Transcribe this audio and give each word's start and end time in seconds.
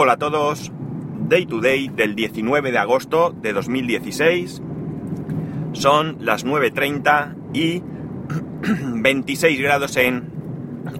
Hola 0.00 0.12
a 0.12 0.16
todos, 0.16 0.70
Day 1.28 1.44
to 1.46 1.60
Day 1.60 1.88
del 1.88 2.14
19 2.14 2.70
de 2.70 2.78
agosto 2.78 3.34
de 3.36 3.52
2016. 3.52 4.62
Son 5.72 6.18
las 6.20 6.46
9.30 6.46 7.34
y 7.52 7.82
26 9.02 9.60
grados 9.60 9.96
en 9.96 10.30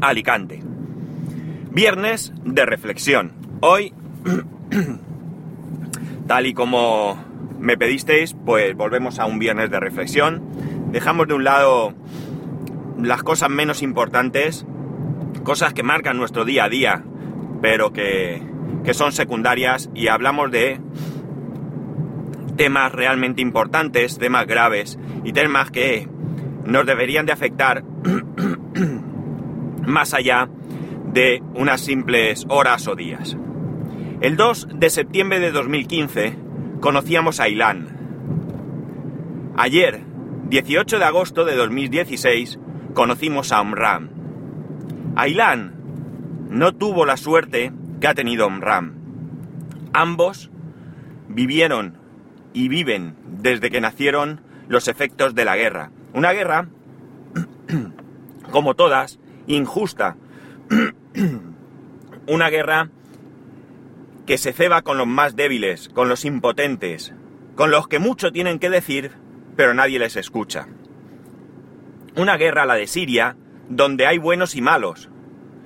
Alicante. 0.01 0.65
Viernes 1.71 2.33
de 2.45 2.67
reflexión. 2.67 3.35
Hoy, 3.61 3.95
tal 6.27 6.47
y 6.47 6.55
como 6.55 7.25
me 7.61 7.79
pedisteis, 7.79 8.35
pues 8.35 8.75
volvemos 8.75 9.21
a 9.21 9.27
un 9.27 9.39
viernes 9.39 9.71
de 9.71 9.79
reflexión. 9.79 10.43
Dejamos 10.91 11.29
de 11.29 11.35
un 11.35 11.45
lado 11.45 11.95
las 13.01 13.23
cosas 13.23 13.49
menos 13.49 13.81
importantes, 13.81 14.67
cosas 15.45 15.73
que 15.73 15.85
marcan 15.85 16.17
nuestro 16.17 16.45
día 16.45 16.65
a 16.65 16.69
día, 16.69 17.05
pero 17.63 17.93
que, 17.93 18.58
que 18.85 18.95
son 18.95 19.13
secundarias 19.13 19.91
y 19.95 20.09
hablamos 20.09 20.51
de 20.51 20.81
temas 22.57 22.93
realmente 22.93 23.41
importantes, 23.41 24.19
temas 24.19 24.47
graves 24.47 24.99
y 25.25 25.33
temas 25.33 25.71
que 25.71 26.09
nos 26.65 26.87
deberían 26.87 27.27
de 27.27 27.33
afectar 27.33 27.85
más 29.87 30.13
allá 30.13 30.49
de 31.13 31.43
unas 31.55 31.81
simples 31.81 32.45
horas 32.49 32.87
o 32.89 32.95
días. 32.95 33.37
El 34.21 34.37
2 34.37 34.69
de 34.75 34.91
septiembre 34.91 35.41
de 35.41 35.53
2015 35.53 36.37
conocíamos 36.81 37.41
a 37.41 37.49
Ilan. 37.49 37.89
Ayer, 39.57 40.03
18 40.49 40.99
de 40.99 41.05
agosto 41.05 41.45
de 41.45 41.57
2016, 41.57 42.59
conocimos 42.95 43.53
a 43.53 43.61
Omram. 43.61 44.11
Ilan 45.27 45.75
no 46.51 46.75
tuvo 46.75 47.07
la 47.07 47.17
suerte 47.17 47.73
que 48.01 48.07
ha 48.07 48.15
tenido 48.15 48.47
Omram. 48.47 48.95
Ambos 49.93 50.51
vivieron 51.29 51.99
y 52.53 52.69
viven 52.69 53.17
desde 53.27 53.71
que 53.71 53.81
nacieron 53.81 54.41
los 54.69 54.89
efectos 54.89 55.35
de 55.35 55.45
la 55.45 55.57
guerra. 55.57 55.91
Una 56.13 56.33
guerra, 56.33 56.69
como 58.51 58.75
todas, 58.75 59.19
injusta. 59.47 60.17
Una 62.27 62.51
guerra 62.51 62.91
que 64.27 64.37
se 64.37 64.53
ceba 64.53 64.83
con 64.83 64.99
los 64.99 65.07
más 65.07 65.37
débiles, 65.37 65.89
con 65.89 66.11
los 66.11 66.27
impotentes, 66.27 67.15
con 67.55 67.71
los 67.71 67.89
que 67.89 67.99
mucho 67.99 68.31
tienen 68.31 68.59
que 68.59 68.69
decir, 68.69 69.13
pero 69.57 69.73
nadie 69.73 69.99
les 69.99 70.17
escucha. 70.17 70.69
Una 72.15 72.37
guerra, 72.37 72.67
la 72.67 72.75
de 72.75 72.87
Siria, 72.87 73.37
donde 73.71 74.07
hay 74.07 74.19
buenos 74.19 74.55
y 74.55 74.61
malos. 74.61 75.09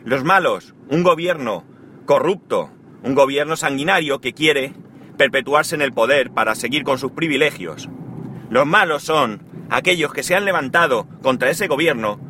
Los 0.04 0.22
malos, 0.22 0.74
un 0.88 1.02
gobierno 1.02 1.64
corrupto, 2.12 2.70
un 3.04 3.14
gobierno 3.14 3.56
sanguinario 3.56 4.20
que 4.20 4.34
quiere 4.34 4.74
perpetuarse 5.16 5.74
en 5.74 5.80
el 5.80 5.94
poder 5.94 6.30
para 6.30 6.54
seguir 6.54 6.82
con 6.82 6.98
sus 6.98 7.12
privilegios. 7.12 7.88
Los 8.50 8.66
malos 8.66 9.02
son 9.02 9.42
aquellos 9.70 10.12
que 10.12 10.22
se 10.22 10.34
han 10.34 10.44
levantado 10.44 11.08
contra 11.22 11.48
ese 11.48 11.68
gobierno 11.68 12.20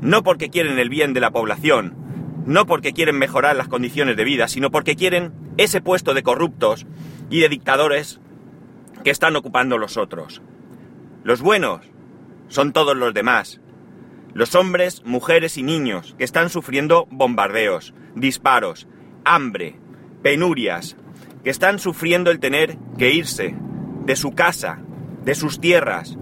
no 0.00 0.24
porque 0.24 0.50
quieren 0.50 0.80
el 0.80 0.88
bien 0.88 1.12
de 1.12 1.20
la 1.20 1.30
población, 1.30 1.94
no 2.44 2.66
porque 2.66 2.92
quieren 2.92 3.20
mejorar 3.20 3.54
las 3.54 3.68
condiciones 3.68 4.16
de 4.16 4.24
vida, 4.24 4.48
sino 4.48 4.72
porque 4.72 4.96
quieren 4.96 5.32
ese 5.58 5.80
puesto 5.80 6.12
de 6.12 6.24
corruptos 6.24 6.88
y 7.30 7.38
de 7.38 7.48
dictadores 7.48 8.18
que 9.04 9.10
están 9.10 9.36
ocupando 9.36 9.78
los 9.78 9.96
otros. 9.96 10.42
Los 11.22 11.40
buenos 11.40 11.82
son 12.48 12.72
todos 12.72 12.96
los 12.96 13.14
demás. 13.14 13.60
Los 14.34 14.56
hombres, 14.56 15.04
mujeres 15.04 15.56
y 15.56 15.62
niños 15.62 16.16
que 16.18 16.24
están 16.24 16.50
sufriendo 16.50 17.06
bombardeos, 17.12 17.94
disparos, 18.16 18.88
hambre, 19.24 19.76
penurias, 20.22 20.96
que 21.44 21.50
están 21.50 21.78
sufriendo 21.78 22.30
el 22.30 22.40
tener 22.40 22.76
que 22.98 23.12
irse 23.12 23.54
de 24.04 24.16
su 24.16 24.32
casa, 24.32 24.80
de 25.24 25.34
sus 25.34 25.60
tierras, 25.60 26.18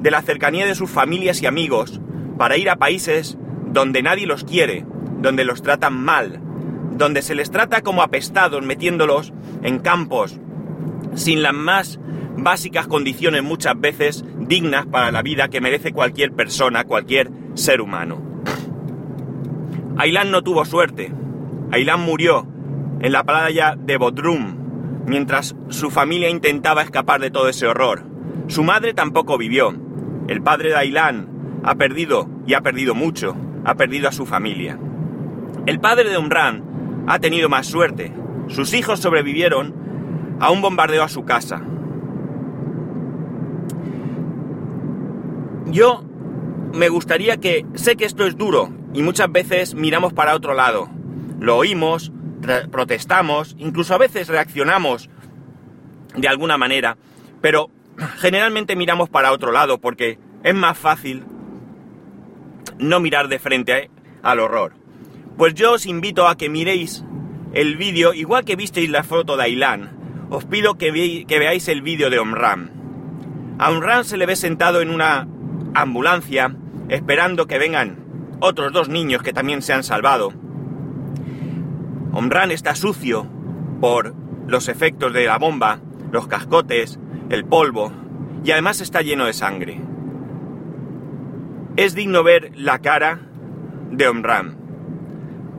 de 0.00 0.10
la 0.10 0.22
cercanía 0.22 0.66
de 0.66 0.74
sus 0.74 0.90
familias 0.90 1.42
y 1.42 1.46
amigos, 1.46 2.00
para 2.38 2.56
ir 2.56 2.70
a 2.70 2.76
países 2.76 3.38
donde 3.66 4.02
nadie 4.02 4.26
los 4.26 4.44
quiere, 4.44 4.84
donde 5.20 5.44
los 5.44 5.62
tratan 5.62 6.02
mal, 6.02 6.40
donde 6.96 7.22
se 7.22 7.34
les 7.34 7.50
trata 7.50 7.82
como 7.82 8.02
apestados 8.02 8.62
metiéndolos 8.64 9.32
en 9.62 9.78
campos 9.78 10.38
sin 11.14 11.42
las 11.42 11.54
más 11.54 12.00
básicas 12.36 12.86
condiciones 12.86 13.42
muchas 13.42 13.78
veces 13.78 14.24
dignas 14.38 14.86
para 14.86 15.12
la 15.12 15.22
vida 15.22 15.48
que 15.48 15.60
merece 15.60 15.92
cualquier 15.92 16.32
persona, 16.32 16.84
cualquier 16.84 17.30
ser 17.54 17.80
humano. 17.80 18.20
Aylan 19.96 20.30
no 20.30 20.42
tuvo 20.42 20.64
suerte. 20.64 21.12
Aylan 21.72 22.00
murió 22.02 22.46
en 23.00 23.12
la 23.12 23.24
playa 23.24 23.76
de 23.78 23.96
Bodrum 23.96 24.58
mientras 25.06 25.56
su 25.70 25.90
familia 25.90 26.28
intentaba 26.28 26.82
escapar 26.82 27.20
de 27.20 27.30
todo 27.30 27.48
ese 27.48 27.66
horror. 27.66 28.04
Su 28.46 28.62
madre 28.62 28.92
tampoco 28.92 29.38
vivió. 29.38 29.74
El 30.28 30.42
padre 30.42 30.68
de 30.68 30.76
Aylan 30.76 31.28
ha 31.64 31.74
perdido, 31.76 32.28
y 32.46 32.52
ha 32.52 32.60
perdido 32.60 32.94
mucho, 32.94 33.34
ha 33.64 33.74
perdido 33.74 34.08
a 34.08 34.12
su 34.12 34.26
familia. 34.26 34.78
El 35.64 35.80
padre 35.80 36.10
de 36.10 36.18
Umran 36.18 37.04
ha 37.06 37.18
tenido 37.20 37.48
más 37.48 37.66
suerte. 37.68 38.12
Sus 38.48 38.74
hijos 38.74 39.00
sobrevivieron 39.00 39.74
a 40.40 40.50
un 40.50 40.60
bombardeo 40.60 41.02
a 41.02 41.08
su 41.08 41.24
casa. 41.24 41.62
Yo 45.66 46.04
me 46.74 46.90
gustaría 46.90 47.38
que, 47.38 47.64
sé 47.74 47.96
que 47.96 48.04
esto 48.04 48.26
es 48.26 48.36
duro 48.36 48.68
y 48.92 49.02
muchas 49.02 49.32
veces 49.32 49.74
miramos 49.74 50.12
para 50.12 50.34
otro 50.34 50.52
lado. 50.52 50.90
Lo 51.42 51.56
oímos, 51.56 52.12
protestamos, 52.70 53.56
incluso 53.58 53.94
a 53.94 53.98
veces 53.98 54.28
reaccionamos 54.28 55.10
de 56.14 56.28
alguna 56.28 56.56
manera, 56.56 56.96
pero 57.40 57.68
generalmente 58.18 58.76
miramos 58.76 59.08
para 59.08 59.32
otro 59.32 59.50
lado 59.50 59.80
porque 59.80 60.20
es 60.44 60.54
más 60.54 60.78
fácil 60.78 61.24
no 62.78 63.00
mirar 63.00 63.26
de 63.26 63.40
frente 63.40 63.90
al 64.22 64.38
horror. 64.38 64.74
Pues 65.36 65.54
yo 65.54 65.72
os 65.72 65.86
invito 65.86 66.28
a 66.28 66.36
que 66.36 66.48
miréis 66.48 67.04
el 67.54 67.76
vídeo, 67.76 68.14
igual 68.14 68.44
que 68.44 68.54
visteis 68.54 68.88
la 68.88 69.02
foto 69.02 69.36
de 69.36 69.42
Ailan, 69.42 70.28
os 70.30 70.44
pido 70.44 70.78
que, 70.78 71.24
que 71.26 71.38
veáis 71.40 71.66
el 71.66 71.82
vídeo 71.82 72.08
de 72.08 72.20
Omram. 72.20 72.70
A 73.58 73.68
Omram 73.72 74.04
se 74.04 74.16
le 74.16 74.26
ve 74.26 74.36
sentado 74.36 74.80
en 74.80 74.90
una 74.90 75.26
ambulancia, 75.74 76.54
esperando 76.88 77.48
que 77.48 77.58
vengan 77.58 77.98
otros 78.38 78.72
dos 78.72 78.88
niños 78.88 79.24
que 79.24 79.32
también 79.32 79.60
se 79.60 79.72
han 79.72 79.82
salvado. 79.82 80.32
Omran 82.12 82.50
está 82.50 82.74
sucio 82.74 83.26
por 83.80 84.14
los 84.46 84.68
efectos 84.68 85.12
de 85.12 85.26
la 85.26 85.38
bomba, 85.38 85.80
los 86.10 86.26
cascotes, 86.26 86.98
el 87.30 87.44
polvo, 87.44 87.90
y 88.44 88.50
además 88.50 88.80
está 88.80 89.00
lleno 89.00 89.24
de 89.24 89.32
sangre. 89.32 89.80
Es 91.76 91.94
digno 91.94 92.22
ver 92.22 92.52
la 92.54 92.80
cara 92.80 93.20
de 93.90 94.08
Omram, 94.08 94.56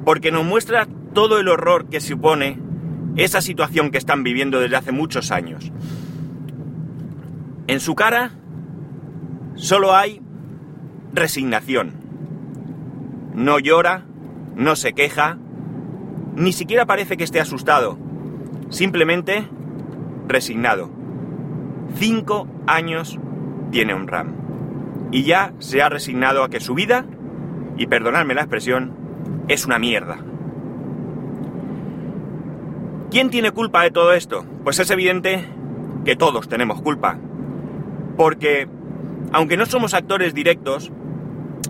porque 0.05 0.31
nos 0.31 0.45
muestra 0.45 0.87
todo 1.13 1.39
el 1.39 1.47
horror 1.47 1.89
que 1.89 2.01
supone 2.01 2.59
esa 3.15 3.41
situación 3.41 3.89
que 3.89 3.97
están 3.97 4.23
viviendo 4.23 4.59
desde 4.59 4.75
hace 4.75 4.91
muchos 4.91 5.31
años. 5.31 5.71
En 7.67 7.79
su 7.79 7.95
cara 7.95 8.31
solo 9.55 9.95
hay 9.95 10.21
resignación. 11.13 11.93
No 13.33 13.59
llora, 13.59 14.05
no 14.55 14.75
se 14.75 14.93
queja, 14.93 15.37
ni 16.35 16.53
siquiera 16.53 16.85
parece 16.85 17.17
que 17.17 17.23
esté 17.23 17.39
asustado. 17.39 17.97
Simplemente 18.69 19.47
resignado. 20.27 20.89
Cinco 21.95 22.47
años 22.65 23.19
tiene 23.71 23.93
un 23.93 24.07
RAM 24.07 24.33
y 25.11 25.23
ya 25.23 25.53
se 25.59 25.81
ha 25.81 25.89
resignado 25.89 26.43
a 26.43 26.49
que 26.49 26.59
su 26.59 26.73
vida, 26.73 27.05
y 27.77 27.85
perdonadme 27.85 28.33
la 28.33 28.41
expresión, 28.41 28.93
es 29.47 29.65
una 29.65 29.77
mierda. 29.77 30.17
¿Quién 33.11 33.29
tiene 33.29 33.51
culpa 33.51 33.83
de 33.83 33.91
todo 33.91 34.13
esto? 34.13 34.43
Pues 34.63 34.79
es 34.79 34.89
evidente 34.89 35.47
que 36.03 36.15
todos 36.15 36.49
tenemos 36.49 36.81
culpa. 36.81 37.19
Porque, 38.17 38.67
aunque 39.31 39.55
no 39.55 39.67
somos 39.67 39.93
actores 39.93 40.33
directos 40.33 40.91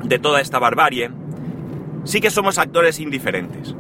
de 0.02 0.20
toda 0.20 0.40
esta 0.40 0.60
barbarie, 0.60 1.12
sí 2.06 2.22
que 2.22 2.32
somos 2.32 2.58
actores 2.58 3.02
indiferentes. 3.02 3.76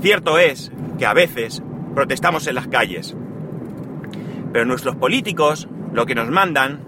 Cierto 0.00 0.38
es 0.38 0.72
que 0.98 1.06
a 1.06 1.12
veces 1.12 1.62
protestamos 1.94 2.46
en 2.46 2.54
las 2.54 2.68
calles, 2.68 3.14
pero 4.52 4.64
nuestros 4.64 4.96
políticos 4.96 5.68
lo 5.92 6.06
que 6.06 6.14
nos 6.14 6.30
mandan 6.30 6.84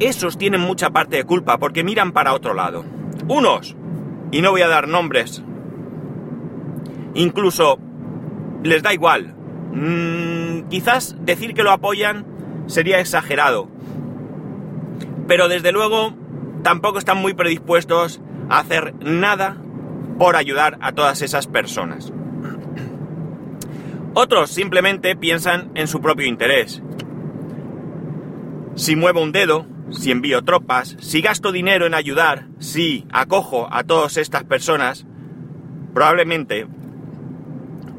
esos 0.00 0.38
tienen 0.38 0.60
mucha 0.60 0.90
parte 0.90 1.16
de 1.16 1.24
culpa 1.24 1.58
porque 1.58 1.84
miran 1.84 2.12
para 2.12 2.34
otro 2.34 2.54
lado. 2.54 2.84
Unos, 3.28 3.76
y 4.30 4.42
no 4.42 4.50
voy 4.50 4.62
a 4.62 4.68
dar 4.68 4.88
nombres, 4.88 5.42
incluso 7.14 7.78
les 8.62 8.82
da 8.82 8.92
igual. 8.92 9.34
Mm, 9.72 10.68
quizás 10.68 11.16
decir 11.20 11.54
que 11.54 11.62
lo 11.62 11.72
apoyan 11.72 12.26
sería 12.66 13.00
exagerado. 13.00 13.68
Pero 15.26 15.48
desde 15.48 15.72
luego 15.72 16.14
tampoco 16.62 16.98
están 16.98 17.18
muy 17.18 17.34
predispuestos 17.34 18.20
a 18.48 18.58
hacer 18.58 18.94
nada 19.00 19.58
por 20.18 20.36
ayudar 20.36 20.78
a 20.80 20.92
todas 20.92 21.22
esas 21.22 21.46
personas. 21.46 22.12
Otros 24.14 24.50
simplemente 24.50 25.16
piensan 25.16 25.70
en 25.74 25.88
su 25.88 26.00
propio 26.00 26.26
interés. 26.26 26.82
Si 28.76 28.96
muevo 28.96 29.22
un 29.22 29.32
dedo, 29.32 29.66
si 29.90 30.10
envío 30.10 30.42
tropas, 30.42 30.96
si 31.00 31.20
gasto 31.20 31.52
dinero 31.52 31.86
en 31.86 31.94
ayudar, 31.94 32.46
si 32.58 33.06
acojo 33.12 33.68
a 33.72 33.84
todas 33.84 34.16
estas 34.16 34.44
personas, 34.44 35.06
probablemente 35.92 36.66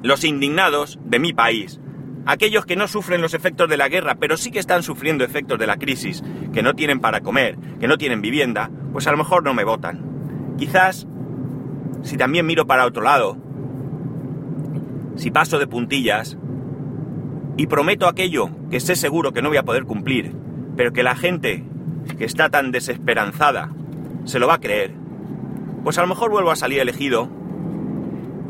los 0.03 0.23
indignados 0.23 0.99
de 1.03 1.19
mi 1.19 1.33
país, 1.33 1.79
aquellos 2.25 2.65
que 2.65 2.75
no 2.75 2.87
sufren 2.87 3.21
los 3.21 3.33
efectos 3.33 3.69
de 3.69 3.77
la 3.77 3.89
guerra, 3.89 4.15
pero 4.15 4.37
sí 4.37 4.51
que 4.51 4.59
están 4.59 4.83
sufriendo 4.83 5.23
efectos 5.23 5.59
de 5.59 5.67
la 5.67 5.77
crisis, 5.77 6.23
que 6.53 6.63
no 6.63 6.75
tienen 6.75 6.99
para 6.99 7.21
comer, 7.21 7.57
que 7.79 7.87
no 7.87 7.97
tienen 7.97 8.21
vivienda, 8.21 8.69
pues 8.91 9.07
a 9.07 9.11
lo 9.11 9.17
mejor 9.17 9.43
no 9.43 9.53
me 9.53 9.63
votan. 9.63 10.55
Quizás, 10.57 11.07
si 12.05 12.17
también 12.17 12.45
miro 12.45 12.67
para 12.67 12.85
otro 12.85 13.01
lado, 13.01 13.35
si 15.15 15.31
paso 15.31 15.57
de 15.57 15.65
puntillas 15.65 16.37
y 17.57 17.65
prometo 17.65 18.07
aquello 18.07 18.49
que 18.69 18.79
sé 18.79 18.95
seguro 18.95 19.33
que 19.33 19.41
no 19.41 19.49
voy 19.49 19.57
a 19.57 19.63
poder 19.63 19.85
cumplir, 19.85 20.35
pero 20.77 20.93
que 20.93 21.01
la 21.01 21.15
gente 21.15 21.63
que 22.19 22.25
está 22.25 22.49
tan 22.49 22.71
desesperanzada 22.71 23.71
se 24.23 24.37
lo 24.37 24.47
va 24.47 24.55
a 24.55 24.59
creer, 24.59 24.93
pues 25.83 25.97
a 25.97 26.01
lo 26.01 26.07
mejor 26.07 26.29
vuelvo 26.29 26.51
a 26.51 26.55
salir 26.55 26.79
elegido 26.79 27.27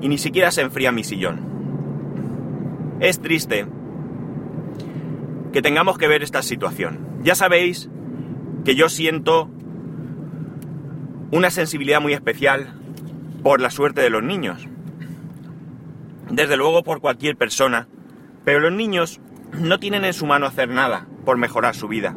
y 0.01 0.09
ni 0.09 0.17
siquiera 0.17 0.51
se 0.51 0.61
enfría 0.61 0.91
mi 0.91 1.05
sillón. 1.05 1.39
Es 2.99 3.21
triste 3.21 3.65
que 5.53 5.61
tengamos 5.61 5.97
que 5.97 6.09
ver 6.09 6.23
esta 6.23 6.41
situación. 6.41 6.99
Ya 7.23 7.35
sabéis 7.35 7.89
que 8.65 8.75
yo 8.75 8.89
siento 8.89 9.49
una 11.31 11.49
sensibilidad 11.51 12.01
muy 12.01 12.11
especial 12.11 12.73
por 13.45 13.61
la 13.61 13.69
suerte 13.69 14.01
de 14.01 14.09
los 14.09 14.23
niños. 14.23 14.67
Desde 16.31 16.57
luego 16.57 16.81
por 16.81 16.99
cualquier 16.99 17.37
persona. 17.37 17.87
Pero 18.43 18.59
los 18.59 18.71
niños 18.71 19.21
no 19.53 19.77
tienen 19.77 20.03
en 20.03 20.13
su 20.13 20.25
mano 20.25 20.47
hacer 20.47 20.67
nada 20.67 21.05
por 21.25 21.37
mejorar 21.37 21.75
su 21.75 21.87
vida. 21.87 22.15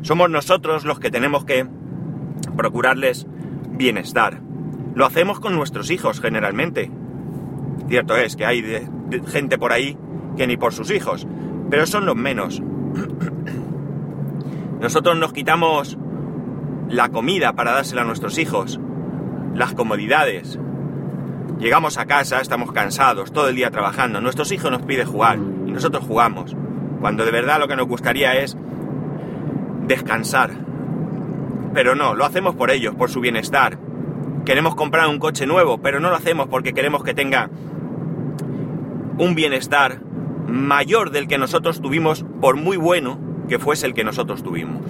Somos 0.00 0.30
nosotros 0.30 0.86
los 0.86 0.98
que 0.98 1.10
tenemos 1.10 1.44
que 1.44 1.68
procurarles 2.56 3.26
bienestar. 3.72 4.40
Lo 4.94 5.04
hacemos 5.04 5.40
con 5.40 5.54
nuestros 5.54 5.90
hijos 5.90 6.22
generalmente. 6.22 6.90
Cierto 7.88 8.16
es 8.16 8.34
que 8.34 8.46
hay 8.46 8.64
gente 9.26 9.58
por 9.58 9.72
ahí 9.72 9.98
que 10.38 10.46
ni 10.46 10.56
por 10.56 10.72
sus 10.72 10.90
hijos, 10.90 11.26
pero 11.68 11.84
son 11.84 12.06
los 12.06 12.16
menos. 12.16 12.62
Nosotros 14.80 15.18
nos 15.18 15.34
quitamos 15.34 15.98
la 16.88 17.10
comida 17.10 17.52
para 17.52 17.72
dársela 17.72 18.00
a 18.00 18.06
nuestros 18.06 18.38
hijos, 18.38 18.80
las 19.54 19.74
comodidades. 19.74 20.58
Llegamos 21.58 21.98
a 21.98 22.06
casa, 22.06 22.40
estamos 22.40 22.72
cansados, 22.72 23.32
todo 23.32 23.48
el 23.48 23.56
día 23.56 23.70
trabajando, 23.70 24.20
nuestros 24.20 24.50
hijos 24.52 24.70
nos 24.70 24.82
piden 24.82 25.06
jugar 25.06 25.38
y 25.66 25.72
nosotros 25.72 26.04
jugamos, 26.06 26.56
cuando 27.00 27.24
de 27.24 27.30
verdad 27.30 27.60
lo 27.60 27.68
que 27.68 27.76
nos 27.76 27.86
gustaría 27.86 28.34
es 28.36 28.56
descansar. 29.86 30.52
Pero 31.74 31.94
no, 31.94 32.14
lo 32.14 32.24
hacemos 32.24 32.54
por 32.54 32.70
ellos, 32.70 32.94
por 32.94 33.10
su 33.10 33.20
bienestar. 33.20 33.78
Queremos 34.44 34.74
comprar 34.74 35.08
un 35.08 35.18
coche 35.18 35.46
nuevo, 35.46 35.78
pero 35.78 36.00
no 36.00 36.10
lo 36.10 36.16
hacemos 36.16 36.48
porque 36.48 36.72
queremos 36.72 37.04
que 37.04 37.14
tenga 37.14 37.50
un 39.18 39.34
bienestar 39.34 40.00
mayor 40.48 41.10
del 41.10 41.28
que 41.28 41.38
nosotros 41.38 41.80
tuvimos, 41.80 42.24
por 42.40 42.56
muy 42.56 42.76
bueno 42.76 43.18
que 43.48 43.58
fuese 43.58 43.86
el 43.86 43.94
que 43.94 44.04
nosotros 44.04 44.42
tuvimos. 44.42 44.80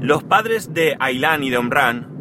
Los 0.00 0.22
padres 0.22 0.72
de 0.72 0.96
Ailán 1.00 1.42
y 1.42 1.50
de 1.50 1.56
Omran 1.56 2.17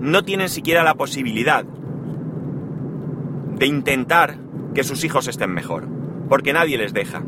no 0.00 0.24
tienen 0.24 0.48
siquiera 0.48 0.82
la 0.82 0.94
posibilidad 0.94 1.64
de 1.64 3.66
intentar 3.66 4.38
que 4.74 4.84
sus 4.84 5.04
hijos 5.04 5.28
estén 5.28 5.52
mejor, 5.52 5.88
porque 6.28 6.52
nadie 6.52 6.76
les 6.76 6.92
deja. 6.92 7.22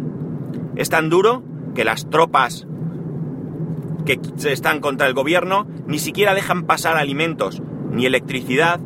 Es 0.75 0.91
tan 0.91 1.09
duro 1.09 1.43
que 1.75 1.85
las 1.85 2.11
tropas 2.11 2.67
que 4.05 4.21
están 4.51 4.81
contra 4.81 5.07
el 5.07 5.15
gobierno 5.15 5.67
ni 5.87 5.99
siquiera 5.99 6.35
dejan 6.35 6.65
pasar 6.65 6.97
alimentos 6.97 7.63
ni 7.91 8.07
electricidad 8.07 8.81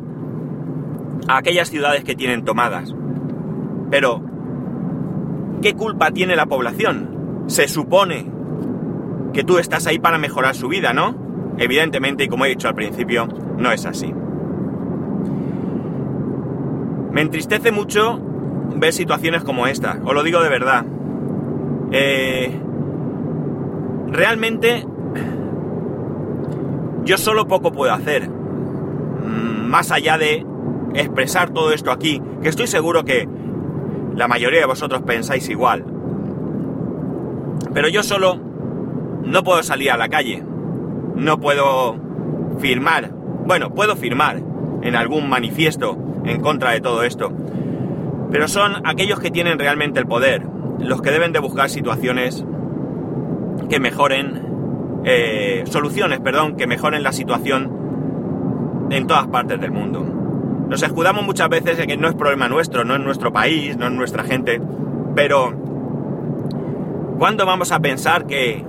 a 1.27 1.37
aquellas 1.37 1.69
ciudades 1.69 2.03
que 2.03 2.15
tienen 2.15 2.45
tomadas. 2.45 2.93
Pero, 3.89 4.21
¿qué 5.61 5.73
culpa 5.73 6.11
tiene 6.11 6.35
la 6.35 6.45
población? 6.45 7.43
Se 7.47 7.67
supone 7.67 8.31
que 9.33 9.43
tú 9.43 9.57
estás 9.57 9.87
ahí 9.87 9.99
para 9.99 10.17
mejorar 10.17 10.55
su 10.55 10.67
vida, 10.67 10.93
¿no? 10.93 11.15
Evidentemente, 11.57 12.23
y 12.23 12.27
como 12.27 12.45
he 12.45 12.49
dicho 12.49 12.67
al 12.67 12.75
principio, 12.75 13.27
no 13.61 13.71
es 13.71 13.85
así. 13.85 14.13
Me 17.11 17.21
entristece 17.21 17.71
mucho 17.71 18.19
ver 18.75 18.93
situaciones 18.93 19.43
como 19.43 19.67
esta, 19.67 19.99
os 20.03 20.13
lo 20.13 20.23
digo 20.23 20.41
de 20.41 20.49
verdad. 20.49 20.85
Eh, 21.91 22.57
realmente 24.07 24.85
yo 27.03 27.17
solo 27.17 27.47
poco 27.47 27.71
puedo 27.71 27.93
hacer. 27.93 28.29
Mm, 28.29 29.67
más 29.69 29.91
allá 29.91 30.17
de 30.17 30.45
expresar 30.93 31.51
todo 31.51 31.71
esto 31.71 31.91
aquí, 31.91 32.21
que 32.41 32.49
estoy 32.49 32.67
seguro 32.67 33.05
que 33.05 33.27
la 34.15 34.27
mayoría 34.27 34.59
de 34.59 34.65
vosotros 34.65 35.01
pensáis 35.03 35.49
igual. 35.49 35.85
Pero 37.73 37.87
yo 37.87 38.03
solo 38.03 38.39
no 39.23 39.43
puedo 39.43 39.63
salir 39.63 39.91
a 39.91 39.97
la 39.97 40.09
calle. 40.09 40.43
No 41.15 41.39
puedo 41.39 41.95
firmar. 42.59 43.20
Bueno, 43.51 43.71
puedo 43.73 43.97
firmar 43.97 44.41
en 44.81 44.95
algún 44.95 45.27
manifiesto 45.27 45.97
en 46.23 46.39
contra 46.39 46.71
de 46.71 46.79
todo 46.79 47.03
esto. 47.03 47.33
Pero 48.31 48.47
son 48.47 48.87
aquellos 48.87 49.19
que 49.19 49.29
tienen 49.29 49.59
realmente 49.59 49.99
el 49.99 50.07
poder, 50.07 50.47
los 50.79 51.01
que 51.01 51.11
deben 51.11 51.33
de 51.33 51.39
buscar 51.39 51.69
situaciones 51.69 52.45
que 53.69 53.81
mejoren, 53.81 55.01
eh, 55.03 55.65
soluciones, 55.65 56.21
perdón, 56.21 56.55
que 56.55 56.65
mejoren 56.65 57.03
la 57.03 57.11
situación 57.11 58.87
en 58.89 59.05
todas 59.05 59.27
partes 59.27 59.59
del 59.59 59.71
mundo. 59.71 59.99
Nos 60.69 60.81
escudamos 60.81 61.25
muchas 61.25 61.49
veces 61.49 61.75
de 61.75 61.87
que 61.87 61.97
no 61.97 62.07
es 62.07 62.15
problema 62.15 62.47
nuestro, 62.47 62.85
no 62.85 62.95
es 62.95 63.01
nuestro 63.01 63.33
país, 63.33 63.75
no 63.75 63.87
es 63.87 63.91
nuestra 63.91 64.23
gente, 64.23 64.61
pero 65.13 65.51
¿cuándo 67.19 67.45
vamos 67.45 67.73
a 67.73 67.81
pensar 67.81 68.27
que 68.27 68.63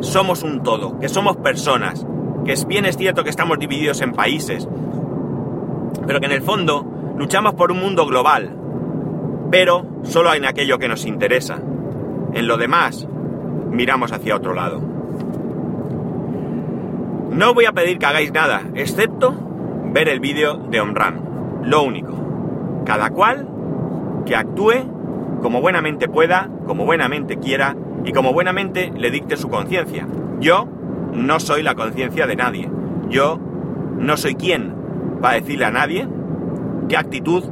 somos 0.00 0.42
un 0.42 0.62
todo, 0.62 0.98
que 0.98 1.08
somos 1.08 1.38
personas, 1.38 2.06
que 2.44 2.52
es 2.52 2.66
bien 2.66 2.84
es 2.84 2.96
cierto 2.96 3.24
que 3.24 3.30
estamos 3.30 3.58
divididos 3.58 4.00
en 4.02 4.12
países, 4.12 4.68
pero 6.06 6.20
que 6.20 6.26
en 6.26 6.32
el 6.32 6.42
fondo 6.42 6.84
luchamos 7.16 7.54
por 7.54 7.72
un 7.72 7.80
mundo 7.80 8.06
global, 8.06 8.54
pero 9.50 9.86
solo 10.02 10.34
en 10.34 10.44
aquello 10.44 10.78
que 10.78 10.88
nos 10.88 11.06
interesa. 11.06 11.58
En 12.32 12.46
lo 12.46 12.56
demás, 12.56 13.06
miramos 13.70 14.12
hacia 14.12 14.36
otro 14.36 14.54
lado. 14.54 14.80
No 17.30 17.54
voy 17.54 17.64
a 17.64 17.72
pedir 17.72 17.98
que 17.98 18.06
hagáis 18.06 18.32
nada, 18.32 18.62
excepto 18.74 19.34
ver 19.92 20.08
el 20.08 20.20
vídeo 20.20 20.56
de 20.56 20.80
Omram. 20.80 21.62
Lo 21.64 21.82
único. 21.82 22.82
Cada 22.84 23.10
cual 23.10 23.48
que 24.26 24.36
actúe 24.36 25.40
como 25.40 25.60
buenamente 25.60 26.08
pueda, 26.08 26.48
como 26.66 26.84
buenamente 26.84 27.38
quiera 27.38 27.76
y 28.04 28.12
como 28.12 28.32
buenamente 28.32 28.92
le 28.96 29.10
dicte 29.10 29.36
su 29.36 29.48
conciencia. 29.48 30.06
Yo 30.40 30.68
no 31.14 31.40
soy 31.40 31.62
la 31.62 31.74
conciencia 31.74 32.26
de 32.26 32.36
nadie. 32.36 32.70
Yo 33.08 33.38
no 33.98 34.16
soy 34.16 34.34
quien 34.34 34.74
para 35.20 35.36
decirle 35.36 35.64
a 35.64 35.70
nadie 35.70 36.06
qué 36.88 36.96
actitud 36.96 37.44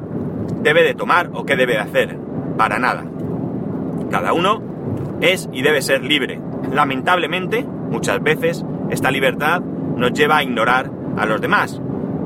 debe 0.63 0.83
de 0.83 0.95
tomar 0.95 1.31
o 1.33 1.45
qué 1.45 1.57
debe 1.57 1.75
de 1.75 1.79
hacer. 1.79 2.19
Para 2.57 2.79
nada. 2.79 3.05
Cada 4.11 4.33
uno 4.33 4.61
es 5.21 5.49
y 5.53 5.63
debe 5.63 5.81
ser 5.81 6.05
libre. 6.05 6.41
Lamentablemente, 6.71 7.65
muchas 7.65 8.23
veces, 8.23 8.65
esta 8.91 9.11
libertad 9.11 9.63
nos 9.97 10.13
lleva 10.13 10.39
a 10.39 10.43
ignorar 10.43 10.91
a 11.17 11.27
los 11.27 11.41
demás. 11.41 11.81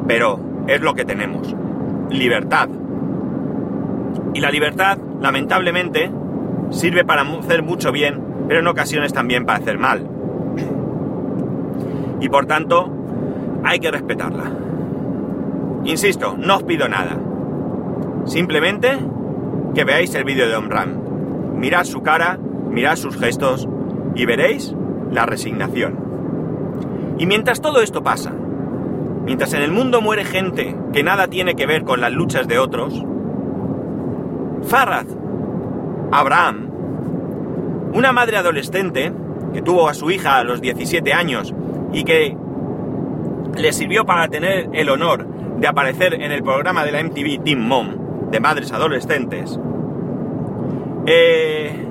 Pero 0.09 0.41
es 0.67 0.81
lo 0.81 0.95
que 0.95 1.05
tenemos. 1.05 1.55
Libertad. 2.11 2.69
Y 4.35 4.41
la 4.41 4.51
libertad, 4.51 4.99
lamentablemente, 5.21 6.11
sirve 6.71 7.05
para 7.05 7.23
hacer 7.23 7.63
mucho 7.63 7.93
bien, 7.93 8.21
pero 8.49 8.61
en 8.61 8.67
ocasiones 8.67 9.13
también 9.13 9.47
para 9.47 9.59
hacer 9.59 9.79
mal. 9.79 10.16
Y 12.21 12.29
por 12.29 12.47
tanto, 12.47 12.91
hay 13.65 13.79
que 13.79 13.91
respetarla. 13.91 14.53
Insisto, 15.85 16.37
no 16.37 16.57
os 16.57 16.63
pido 16.63 16.89
nada. 16.89 17.17
Simplemente 18.25 18.99
que 19.75 19.85
veáis 19.85 20.15
el 20.15 20.25
vídeo 20.25 20.49
de 20.49 20.57
Omram. 20.57 21.59
Mirad 21.59 21.85
su 21.85 22.03
cara, 22.03 22.39
mirad 22.71 22.97
sus 22.97 23.17
gestos 23.17 23.69
y 24.15 24.25
veréis 24.25 24.75
la 25.11 25.27
resignación. 25.27 27.15
Y 27.19 27.27
mientras 27.27 27.61
todo 27.61 27.81
esto 27.81 28.03
pasa, 28.03 28.33
mientras 29.25 29.53
en 29.53 29.63
el 29.63 29.73
mundo 29.73 30.01
muere 30.01 30.25
gente 30.25 30.77
que 30.93 31.03
nada 31.03 31.29
tiene 31.29 31.55
que 31.55 31.67
ver 31.67 31.85
con 31.85 32.01
las 32.01 32.13
luchas 32.13 32.49
de 32.49 32.59
otros, 32.59 33.03
Farad, 34.63 35.07
Abraham, 36.11 36.71
una 37.93 38.13
madre 38.13 38.37
adolescente 38.37 39.13
que 39.53 39.63
tuvo 39.63 39.89
a 39.89 39.95
su 39.95 40.11
hija 40.11 40.39
a 40.39 40.45
los 40.45 40.61
17 40.61 41.13
años 41.13 41.55
y 41.93 42.05
que 42.05 42.37
le 43.57 43.73
sirvió 43.73 44.05
para 44.05 44.29
tener 44.29 44.69
el 44.73 44.89
honor 44.89 45.27
de 45.59 45.67
aparecer 45.67 46.15
en 46.15 46.33
el 46.33 46.43
programa 46.43 46.85
de 46.85 46.93
la 46.93 47.03
MTV 47.03 47.43
Team 47.43 47.61
Mom, 47.61 48.31
de 48.31 48.41
madres 48.41 48.73
adolescentes, 48.73 49.59
eh, 51.07 51.87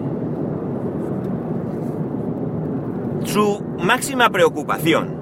su 3.24 3.64
máxima 3.80 4.30
preocupación, 4.30 5.16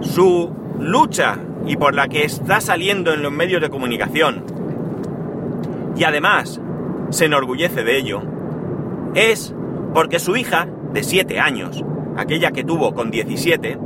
su 0.00 0.50
lucha 0.78 1.38
y 1.66 1.76
por 1.76 1.94
la 1.94 2.08
que 2.08 2.24
está 2.24 2.60
saliendo 2.60 3.12
en 3.12 3.22
los 3.22 3.30
medios 3.30 3.60
de 3.60 3.70
comunicación, 3.70 4.44
y 5.96 6.04
además 6.04 6.60
se 7.10 7.26
enorgullece 7.26 7.84
de 7.84 7.98
ello, 7.98 8.22
es 9.14 9.54
porque 9.94 10.18
su 10.18 10.36
hija, 10.36 10.66
de 10.92 11.02
7 11.02 11.38
años, 11.38 11.84
aquella 12.16 12.50
que 12.50 12.64
tuvo 12.64 12.94
con 12.94 13.10
17, 13.10 13.78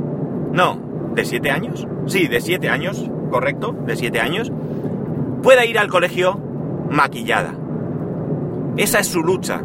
no, 0.51 0.79
¿de 1.13 1.25
7 1.25 1.51
años? 1.51 1.87
Sí, 2.07 2.27
de 2.27 2.41
7 2.41 2.69
años, 2.69 3.09
correcto, 3.29 3.75
de 3.85 3.95
7 3.95 4.19
años, 4.19 4.51
pueda 5.43 5.65
ir 5.65 5.77
al 5.77 5.89
colegio 5.89 6.39
maquillada. 6.89 7.53
Esa 8.77 8.99
es 8.99 9.07
su 9.07 9.21
lucha, 9.21 9.61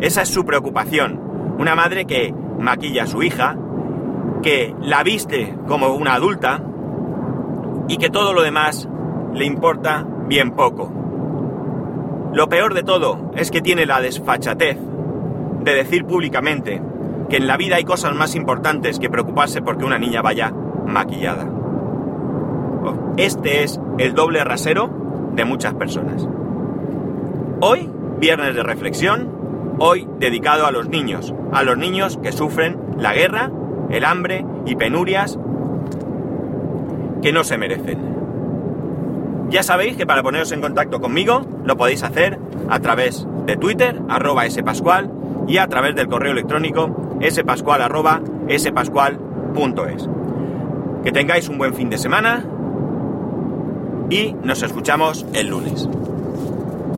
esa 0.00 0.22
es 0.22 0.28
su 0.28 0.44
preocupación. 0.44 1.20
Una 1.58 1.74
madre 1.74 2.04
que 2.04 2.34
maquilla 2.58 3.04
a 3.04 3.06
su 3.06 3.22
hija, 3.22 3.56
que 4.42 4.74
la 4.80 5.02
viste 5.02 5.54
como 5.66 5.94
una 5.94 6.14
adulta 6.14 6.62
y 7.88 7.96
que 7.96 8.10
todo 8.10 8.32
lo 8.32 8.42
demás 8.42 8.88
le 9.34 9.44
importa 9.44 10.06
bien 10.28 10.52
poco. 10.52 10.92
Lo 12.32 12.48
peor 12.48 12.74
de 12.74 12.82
todo 12.82 13.30
es 13.34 13.50
que 13.50 13.62
tiene 13.62 13.86
la 13.86 14.00
desfachatez 14.00 14.78
de 15.62 15.74
decir 15.74 16.04
públicamente 16.04 16.82
que 17.28 17.36
en 17.36 17.46
la 17.46 17.56
vida 17.56 17.76
hay 17.76 17.84
cosas 17.84 18.14
más 18.14 18.34
importantes 18.34 18.98
que 18.98 19.10
preocuparse 19.10 19.62
porque 19.62 19.84
una 19.84 19.98
niña 19.98 20.22
vaya 20.22 20.52
maquillada. 20.86 21.46
Este 23.16 23.64
es 23.64 23.80
el 23.98 24.14
doble 24.14 24.44
rasero 24.44 24.90
de 25.34 25.44
muchas 25.44 25.74
personas. 25.74 26.26
Hoy, 27.60 27.90
viernes 28.18 28.54
de 28.54 28.62
reflexión, 28.62 29.30
hoy 29.78 30.08
dedicado 30.18 30.66
a 30.66 30.70
los 30.70 30.88
niños, 30.88 31.34
a 31.52 31.62
los 31.62 31.76
niños 31.78 32.18
que 32.22 32.32
sufren 32.32 32.78
la 32.98 33.14
guerra, 33.14 33.50
el 33.90 34.04
hambre 34.04 34.44
y 34.66 34.76
penurias 34.76 35.38
que 37.22 37.32
no 37.32 37.44
se 37.44 37.58
merecen. 37.58 38.16
Ya 39.48 39.62
sabéis 39.62 39.96
que 39.96 40.06
para 40.06 40.22
poneros 40.22 40.52
en 40.52 40.60
contacto 40.60 41.00
conmigo 41.00 41.42
lo 41.64 41.76
podéis 41.76 42.02
hacer 42.02 42.38
a 42.68 42.80
través 42.80 43.26
de 43.46 43.56
Twitter, 43.56 44.00
arroba 44.08 44.48
spascual, 44.50 45.10
y 45.46 45.58
a 45.58 45.68
través 45.68 45.94
del 45.94 46.08
correo 46.08 46.32
electrónico 46.32 47.05
spascual 47.30 47.82
arroba 47.82 48.20
spascual.es. 48.50 50.08
Que 51.04 51.12
tengáis 51.12 51.48
un 51.48 51.58
buen 51.58 51.74
fin 51.74 51.90
de 51.90 51.98
semana 51.98 52.44
y 54.10 54.34
nos 54.42 54.62
escuchamos 54.62 55.26
el 55.34 55.48
lunes. 55.48 55.88